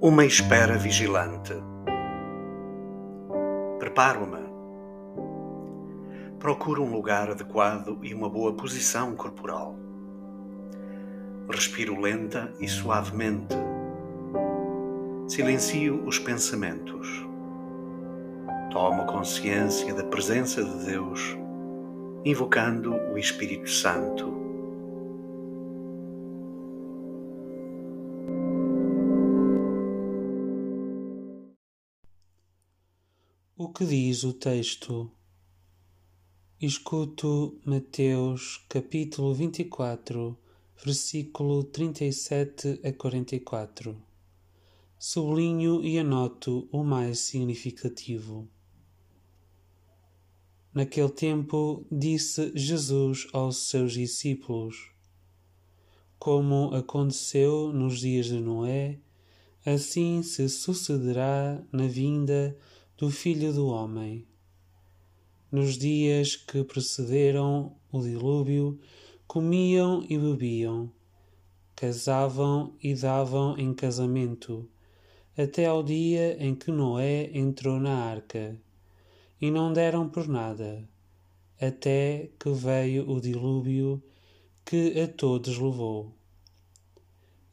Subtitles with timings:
[0.00, 1.54] Uma espera vigilante.
[3.78, 4.48] Preparo-me.
[6.38, 9.74] Procuro um lugar adequado e uma boa posição corporal.
[11.50, 13.56] Respiro lenta e suavemente.
[15.26, 17.26] Silencio os pensamentos.
[18.70, 21.36] Tomo consciência da presença de Deus,
[22.24, 24.38] invocando o Espírito Santo
[33.60, 35.10] O que diz o texto?
[36.60, 40.38] Escuto Mateus capítulo 24,
[40.84, 44.00] versículo 37 a 44.
[44.96, 48.48] Sublinho e anoto o mais significativo.
[50.78, 54.92] Naquele tempo disse Jesus aos seus discípulos:
[56.20, 59.00] Como aconteceu nos dias de Noé,
[59.66, 62.56] assim se sucederá na vinda
[62.96, 64.24] do Filho do Homem.
[65.50, 68.78] Nos dias que precederam o dilúvio,
[69.26, 70.92] comiam e bebiam,
[71.74, 74.70] casavam e davam em casamento,
[75.36, 78.56] até ao dia em que Noé entrou na arca,
[79.40, 80.88] e não deram por nada,
[81.60, 84.02] até que veio o dilúvio
[84.64, 86.14] que a todos levou.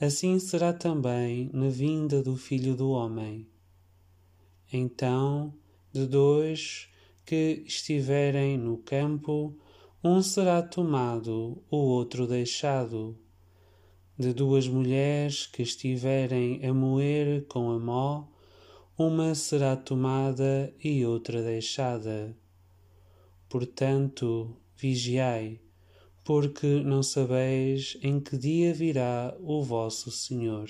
[0.00, 3.46] Assim será também na vinda do Filho do Homem.
[4.72, 5.54] Então,
[5.92, 6.88] de dois
[7.24, 9.56] que estiverem no campo,
[10.02, 13.16] um será tomado, o outro deixado.
[14.18, 18.24] De duas mulheres que estiverem a moer com a mó,
[18.96, 22.36] uma será tomada e outra deixada.
[23.48, 25.60] Portanto, vigiai,
[26.24, 30.68] porque não sabeis em que dia virá o vosso Senhor.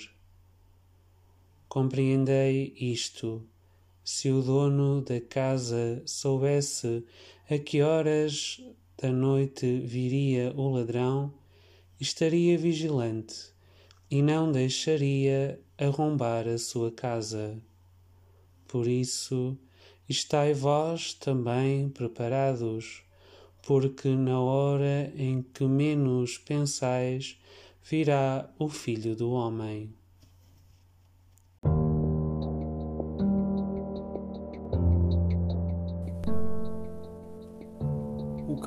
[1.67, 3.45] Compreendei isto
[4.03, 7.03] se o dono da casa soubesse
[7.49, 8.61] a que horas
[9.01, 11.33] da noite viria o ladrão,
[11.99, 13.53] estaria vigilante
[14.09, 17.61] e não deixaria arrombar a sua casa.
[18.73, 19.55] Por isso,
[20.09, 23.03] estai vós também preparados,
[23.61, 27.37] porque na hora em que menos pensais,
[27.83, 29.93] virá o Filho do Homem.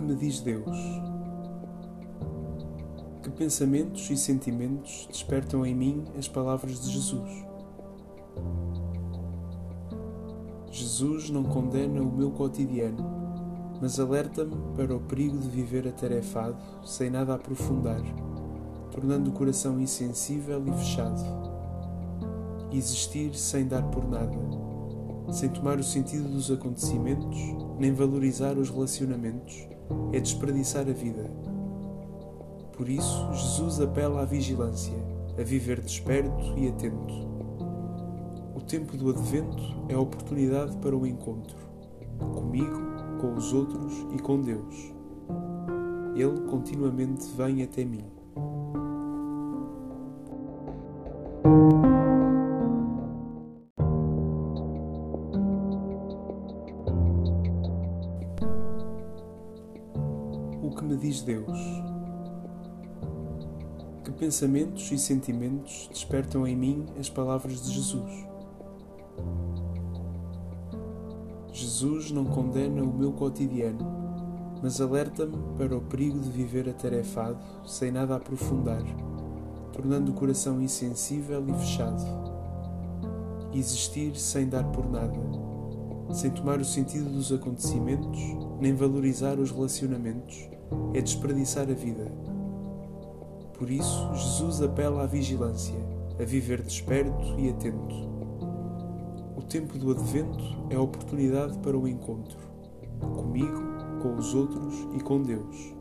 [0.05, 0.78] me diz Deus?
[3.25, 7.46] Que pensamentos e sentimentos despertam em mim as palavras de Jesus?
[10.76, 13.03] Jesus não condena o meu cotidiano,
[13.81, 18.03] mas alerta-me para o perigo de viver atarefado, sem nada aprofundar,
[18.91, 21.22] tornando o coração insensível e fechado.
[22.70, 24.36] Existir sem dar por nada,
[25.32, 27.38] sem tomar o sentido dos acontecimentos,
[27.78, 29.66] nem valorizar os relacionamentos
[30.12, 31.31] é desperdiçar a vida.
[32.76, 34.92] Por isso, Jesus apela à vigilância,
[35.38, 37.25] a viver desperto e atento.
[38.66, 41.56] O tempo do advento é a oportunidade para o encontro,
[42.34, 42.81] comigo,
[43.21, 44.93] com os outros e com Deus.
[46.16, 48.04] Ele continuamente vem até mim.
[60.83, 61.56] me diz Deus?
[64.03, 68.35] Que pensamentos e sentimentos despertam em mim as palavras de Jesus?
[71.56, 73.78] Jesus não condena o meu cotidiano,
[74.62, 78.83] mas alerta-me para o perigo de viver atarefado, sem nada aprofundar,
[79.72, 82.05] tornando o coração insensível e fechado.
[83.55, 85.19] Existir sem dar por nada,
[86.12, 88.21] sem tomar o sentido dos acontecimentos,
[88.61, 90.51] nem valorizar os relacionamentos
[90.92, 92.13] é desperdiçar a vida.
[93.54, 95.75] Por isso, Jesus apela à vigilância,
[96.21, 98.16] a viver desperto e atento.
[99.48, 102.37] Tempo do advento é a oportunidade para o encontro,
[103.01, 103.63] comigo,
[104.03, 105.75] com os outros e com Deus.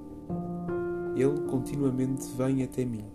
[1.16, 3.06] Ele continuamente vem até mim.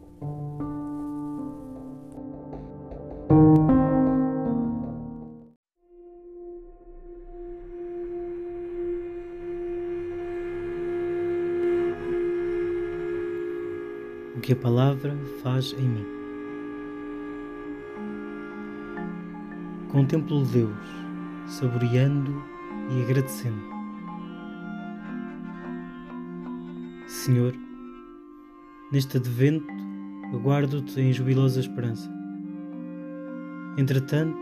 [14.37, 16.20] o que a palavra faz em mim.
[19.93, 20.77] Contemplo Deus,
[21.49, 22.33] saboreando
[22.93, 23.61] e agradecendo.
[27.09, 27.53] Senhor,
[28.93, 29.67] neste advento
[30.33, 32.09] aguardo-te em jubilosa esperança.
[33.77, 34.39] Entretanto,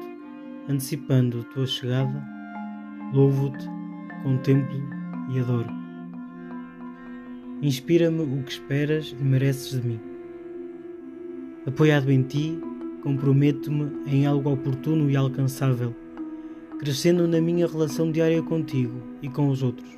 [0.69, 2.23] antecipando a tua chegada,
[3.15, 3.67] louvo-te,
[4.23, 4.79] contemplo
[5.31, 5.71] e adoro.
[7.63, 10.01] Inspira-me o que esperas e mereces de mim.
[11.67, 12.61] Apoiado em ti,
[13.09, 15.97] comprometo-me em algo oportuno e alcançável,
[16.79, 19.89] crescendo na minha relação diária contigo e com os outros.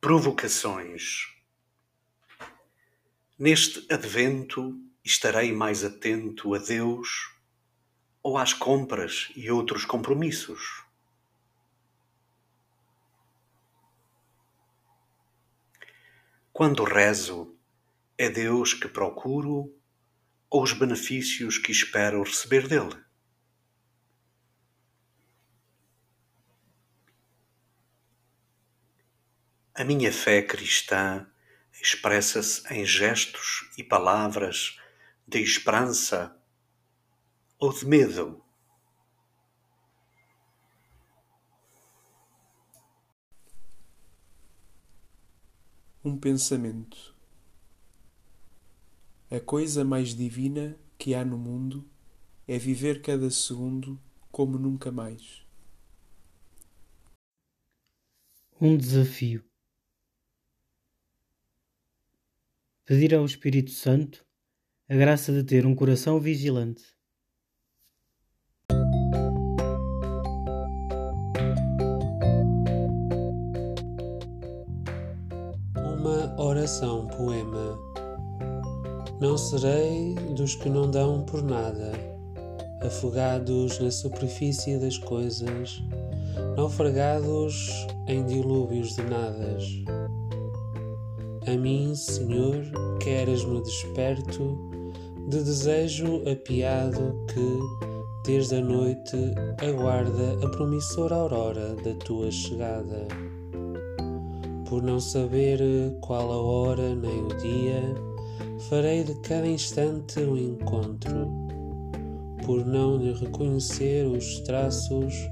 [0.00, 1.26] Provocações.
[3.38, 7.34] Neste advento estarei mais atento a Deus
[8.22, 10.89] ou às compras e outros compromissos?
[16.60, 17.58] Quando rezo,
[18.18, 19.74] é Deus que procuro
[20.50, 23.02] ou os benefícios que espero receber dele?
[29.74, 31.26] A minha fé cristã
[31.80, 34.78] expressa-se em gestos e palavras
[35.26, 36.38] de esperança
[37.58, 38.44] ou de medo?
[46.02, 47.14] Um pensamento.
[49.30, 51.86] A coisa mais divina que há no mundo
[52.48, 54.00] é viver cada segundo
[54.32, 55.44] como nunca mais.
[58.58, 59.44] Um desafio.
[62.86, 64.24] Pedir ao Espírito Santo
[64.88, 66.96] a graça de ter um coração vigilante.
[76.00, 77.78] Uma oração poema.
[79.20, 81.92] Não serei dos que não dão por nada,
[82.82, 85.82] afogados na superfície das coisas,
[86.56, 89.62] naufragados em dilúvios de nadas.
[91.46, 92.64] A mim, Senhor,
[92.98, 94.58] queres-me desperto
[95.28, 97.58] de desejo apiado que,
[98.24, 103.06] desde a noite, aguarda a promissora aurora da tua chegada.
[104.70, 105.60] Por não saber
[106.00, 107.82] qual a hora nem o dia,
[108.70, 111.28] farei de cada instante um encontro.
[112.46, 115.28] Por não lhe reconhecer os traços,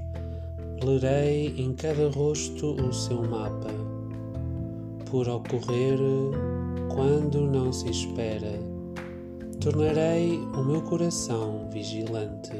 [0.83, 3.73] lerei em cada rosto o seu mapa.
[5.09, 5.97] Por ocorrer
[6.93, 8.59] quando não se espera
[9.59, 12.51] tornarei o meu coração vigilante.